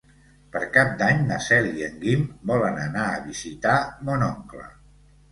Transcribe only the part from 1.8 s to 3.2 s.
i en Guim volen anar a